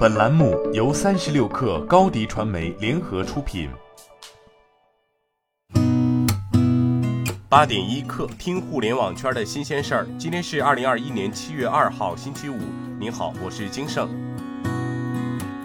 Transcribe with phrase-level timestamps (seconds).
[0.00, 3.68] 本栏目由三十六氪高低传媒联合出品。
[7.50, 10.06] 八点一刻，听互联网圈的新鲜事儿。
[10.18, 12.56] 今天是二零二一年七月二号，星期五。
[12.98, 14.08] 您好，我是金盛。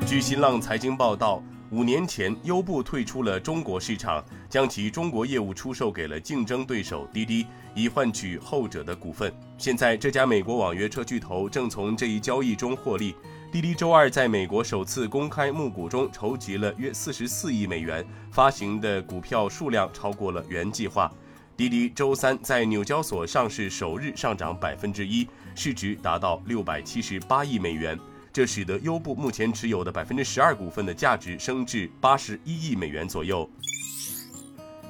[0.05, 1.41] 据新浪财经报道，
[1.71, 9.33] 五年前，优步退出了中国市场，将其中国业务出售给了竞争对手滴滴，以换取后者的股份。
[9.57, 13.15] 现在，这家美国网约车巨头正从这一交易中获利。
[13.55, 21.09] 滴滴周二在美国首次公开募股中筹集了约四十四亿美元，发行的股票数量超过了原计划。
[21.55, 27.97] 滴滴周三在纽交所上市首日上涨百分之一，市值达到六百七十八亿美元，
[28.33, 33.49] 这使得优步目前持有的百分之十二股份的价值升至八十一亿美元左右。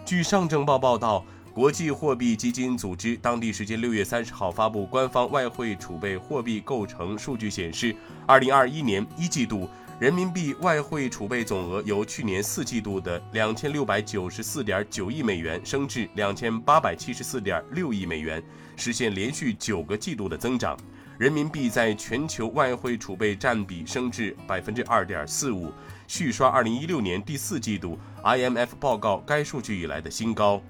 [0.03, 1.23] 据上证报报道。
[1.55, 7.95] 国际货币基金组织当地时间六月三十号发布官方外汇储备货币构成数据显示，
[8.27, 18.43] 二零二一年一季度人民币外汇储备总额由去年四季度的两千六百九十四点九亿美元升至两千八百七十四点六亿美元，
[18.75, 20.77] 实现连续九个季度的增长。
[21.17, 25.71] 人民币在全球外汇储备占比升至百分之二点四五，
[26.05, 30.61] 续刷二零一六年第四季度 IMF 报告该数据以来的新高。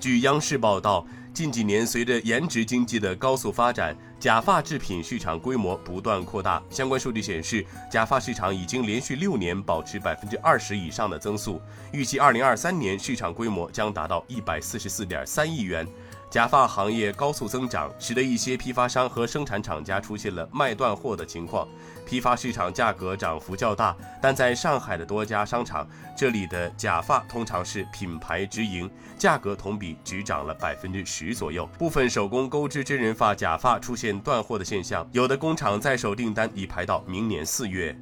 [0.00, 6.60] 据央视报道，近几年随着颜值经济的高速发展，假发制品市场规模不断扩大。
[6.70, 11.60] 相关数据显示，假发市场已经连续六年保持百分之二十以上的增速，
[11.92, 15.86] 预计二零二三年市场规模将达到一百四十四点三亿元。
[16.30, 21.66] 假发行业高速增长，使得一些批发商和生产厂家出现了卖断货的情况，
[22.06, 23.96] 批发市场价格涨幅较大。
[24.22, 25.84] 但在上海的多家商场，
[26.16, 31.66] 这里的假发通常是品牌直营，价格同比只涨了百分之十左右。
[31.76, 37.98] 部分手工钩织真人发假发出现断货的现象，有的工厂在手订单已排到明年四月。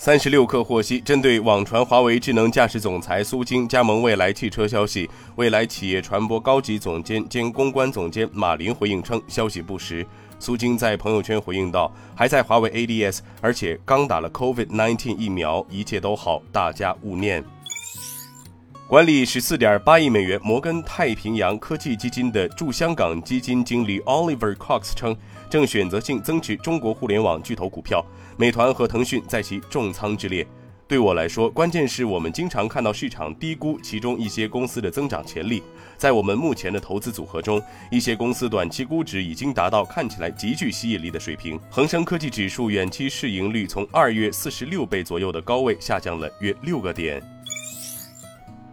[0.00, 10.06] 三十六氪获悉，针对网传华为智能驾驶总裁苏晶加盟蔚来汽车消息，蔚来企业传播高级总监兼公关总监马林回应称，消息不实。
[10.38, 17.44] 苏晶在朋友圈回应道：“还在华为 ADS，而且刚打了 COVID-19 疫苗，一切都好，大家勿念。”
[18.88, 25.14] 管理十四点八亿美元摩根太平洋科技基金的驻香港基金经理 Oliver Cox 称，
[25.50, 28.02] 正选择性增持中国互联网巨头股票，
[28.38, 30.46] 美团和腾讯在其重仓之列。
[30.86, 35.62] 对我来说，关键是我们经常看到市场低估其中一些公司的增长潜力。
[35.98, 41.60] 在我们目前的投资组合中，一些公司短期估值已经达到看起来极具吸引力的水平。
[41.68, 47.22] 恒生科技指数远期市盈率从二月四十六倍左右的高位下降了约六个点。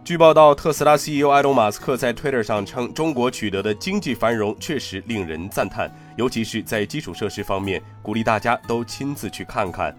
[0.06, 9.92] 据报道，特斯拉 CEO 埃隆·马斯克在 Twitter 上称，中国取得的经济繁荣确实令人赞叹，尤其是在基础设施方面，鼓励大家都亲自去看看。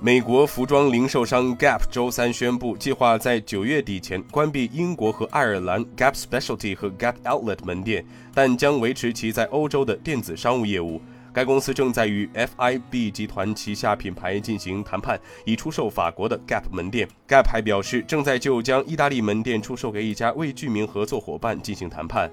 [0.00, 8.04] 美国服装零售商 Gap 周三宣布，计划在九月底前关闭英国和爱尔兰 Gap Specialty 和 Gap Outlet 门店，
[8.34, 11.00] 但将维持其在欧洲的电子商务业务。
[11.32, 17.08] 该公司正在与 FIB 集团旗下品牌进行谈判，以出售法国的 Gap 门店。
[17.26, 22.30] Gap 还表示，正在就将意大利门店出售给一家未具名合作伙伴进行谈判。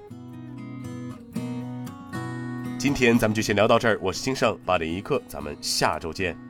[2.77, 6.48] 今天咱们就先聊到这儿，我是金盛八点一刻，咱们下周见。